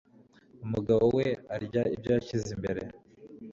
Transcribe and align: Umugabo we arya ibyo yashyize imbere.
Umugabo 0.65 1.03
we 1.17 1.27
arya 1.55 1.83
ibyo 1.95 2.09
yashyize 2.15 2.47
imbere. 2.55 2.81